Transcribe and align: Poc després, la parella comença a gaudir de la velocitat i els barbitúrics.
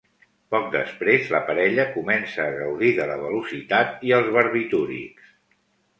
Poc 0.53 0.63
després, 0.75 1.27
la 1.35 1.41
parella 1.49 1.85
comença 1.99 2.41
a 2.47 2.55
gaudir 2.57 2.91
de 3.01 3.07
la 3.11 3.19
velocitat 3.27 4.05
i 4.11 4.17
els 4.21 4.37
barbitúrics. 4.39 5.33